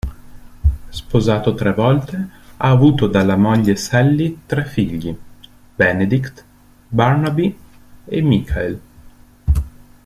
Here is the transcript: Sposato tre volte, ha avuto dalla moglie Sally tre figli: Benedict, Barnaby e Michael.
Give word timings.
Sposato 0.89 1.53
tre 1.53 1.73
volte, 1.75 2.29
ha 2.57 2.69
avuto 2.71 3.05
dalla 3.05 3.35
moglie 3.35 3.75
Sally 3.75 4.35
tre 4.47 4.65
figli: 4.65 5.15
Benedict, 5.75 6.43
Barnaby 6.87 7.55
e 8.05 8.21
Michael. 8.23 8.81